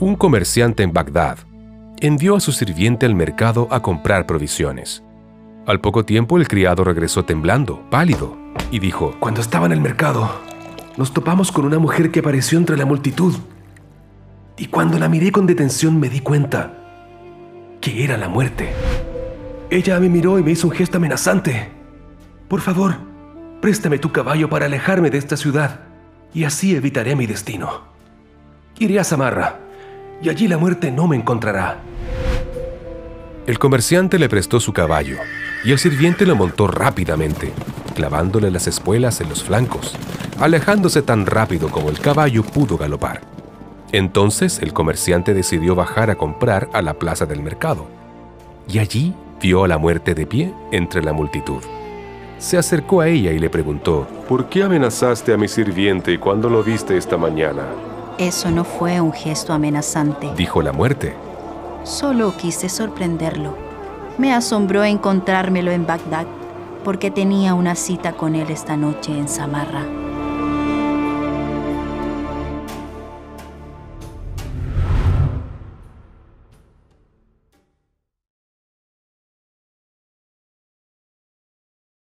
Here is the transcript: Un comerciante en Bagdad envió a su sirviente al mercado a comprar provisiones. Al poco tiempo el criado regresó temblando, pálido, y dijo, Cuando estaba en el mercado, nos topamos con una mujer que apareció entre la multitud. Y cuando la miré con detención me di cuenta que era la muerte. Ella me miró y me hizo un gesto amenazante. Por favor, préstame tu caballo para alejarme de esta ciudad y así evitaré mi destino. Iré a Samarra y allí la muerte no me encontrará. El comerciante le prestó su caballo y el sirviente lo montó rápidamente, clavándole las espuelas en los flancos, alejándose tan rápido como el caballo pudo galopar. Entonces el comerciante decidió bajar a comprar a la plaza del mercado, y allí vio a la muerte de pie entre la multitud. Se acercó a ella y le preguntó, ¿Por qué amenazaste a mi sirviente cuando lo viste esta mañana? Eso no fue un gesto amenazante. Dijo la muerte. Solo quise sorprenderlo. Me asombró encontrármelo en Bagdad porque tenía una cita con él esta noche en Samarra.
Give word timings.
Un 0.00 0.16
comerciante 0.16 0.82
en 0.82 0.92
Bagdad 0.92 1.38
envió 2.00 2.34
a 2.34 2.40
su 2.40 2.50
sirviente 2.50 3.06
al 3.06 3.14
mercado 3.14 3.68
a 3.70 3.80
comprar 3.80 4.26
provisiones. 4.26 5.04
Al 5.66 5.80
poco 5.80 6.04
tiempo 6.04 6.36
el 6.36 6.48
criado 6.48 6.82
regresó 6.82 7.24
temblando, 7.24 7.88
pálido, 7.90 8.36
y 8.72 8.80
dijo, 8.80 9.14
Cuando 9.20 9.40
estaba 9.40 9.66
en 9.66 9.72
el 9.72 9.80
mercado, 9.80 10.28
nos 10.96 11.12
topamos 11.12 11.52
con 11.52 11.64
una 11.64 11.78
mujer 11.78 12.10
que 12.10 12.20
apareció 12.20 12.58
entre 12.58 12.76
la 12.76 12.86
multitud. 12.86 13.36
Y 14.56 14.66
cuando 14.66 14.98
la 14.98 15.08
miré 15.08 15.30
con 15.30 15.46
detención 15.46 16.00
me 16.00 16.08
di 16.08 16.18
cuenta 16.18 16.72
que 17.80 18.02
era 18.02 18.16
la 18.16 18.28
muerte. 18.28 18.72
Ella 19.70 20.00
me 20.00 20.08
miró 20.08 20.40
y 20.40 20.42
me 20.42 20.50
hizo 20.50 20.66
un 20.66 20.74
gesto 20.74 20.96
amenazante. 20.96 21.68
Por 22.48 22.60
favor, 22.60 22.96
préstame 23.60 23.98
tu 23.98 24.10
caballo 24.10 24.50
para 24.50 24.66
alejarme 24.66 25.10
de 25.10 25.18
esta 25.18 25.36
ciudad 25.36 25.82
y 26.34 26.44
así 26.44 26.74
evitaré 26.74 27.14
mi 27.14 27.26
destino. 27.26 27.82
Iré 28.78 28.98
a 28.98 29.04
Samarra 29.04 29.63
y 30.24 30.30
allí 30.30 30.48
la 30.48 30.56
muerte 30.56 30.90
no 30.90 31.06
me 31.06 31.16
encontrará. 31.16 31.82
El 33.46 33.58
comerciante 33.58 34.18
le 34.18 34.30
prestó 34.30 34.58
su 34.58 34.72
caballo 34.72 35.18
y 35.64 35.72
el 35.72 35.78
sirviente 35.78 36.24
lo 36.24 36.34
montó 36.34 36.66
rápidamente, 36.66 37.52
clavándole 37.94 38.50
las 38.50 38.66
espuelas 38.66 39.20
en 39.20 39.28
los 39.28 39.44
flancos, 39.44 39.94
alejándose 40.40 41.02
tan 41.02 41.26
rápido 41.26 41.68
como 41.68 41.90
el 41.90 42.00
caballo 42.00 42.42
pudo 42.42 42.78
galopar. 42.78 43.20
Entonces 43.92 44.60
el 44.60 44.72
comerciante 44.72 45.34
decidió 45.34 45.74
bajar 45.74 46.10
a 46.10 46.16
comprar 46.16 46.70
a 46.72 46.80
la 46.80 46.94
plaza 46.94 47.26
del 47.26 47.42
mercado, 47.42 47.86
y 48.66 48.78
allí 48.78 49.14
vio 49.42 49.64
a 49.64 49.68
la 49.68 49.76
muerte 49.76 50.14
de 50.14 50.26
pie 50.26 50.54
entre 50.72 51.02
la 51.02 51.12
multitud. 51.12 51.62
Se 52.38 52.56
acercó 52.56 53.02
a 53.02 53.08
ella 53.08 53.30
y 53.30 53.38
le 53.38 53.50
preguntó, 53.50 54.06
¿Por 54.26 54.48
qué 54.48 54.62
amenazaste 54.62 55.34
a 55.34 55.36
mi 55.36 55.48
sirviente 55.48 56.18
cuando 56.18 56.48
lo 56.48 56.62
viste 56.62 56.96
esta 56.96 57.18
mañana? 57.18 57.93
Eso 58.18 58.50
no 58.50 58.62
fue 58.62 59.00
un 59.00 59.12
gesto 59.12 59.52
amenazante. 59.52 60.30
Dijo 60.36 60.62
la 60.62 60.72
muerte. 60.72 61.16
Solo 61.82 62.36
quise 62.36 62.68
sorprenderlo. 62.68 63.56
Me 64.18 64.32
asombró 64.32 64.84
encontrármelo 64.84 65.72
en 65.72 65.84
Bagdad 65.84 66.26
porque 66.84 67.10
tenía 67.10 67.54
una 67.54 67.74
cita 67.74 68.12
con 68.12 68.36
él 68.36 68.50
esta 68.50 68.76
noche 68.76 69.18
en 69.18 69.28
Samarra. 69.28 70.03